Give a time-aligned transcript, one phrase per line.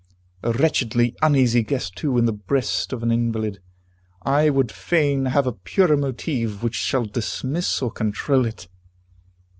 [0.41, 3.59] A wretchedly uneasy guest too, in the breast of an invalid.
[4.23, 8.67] I would fain have a purer motive, which shall dismiss or control it.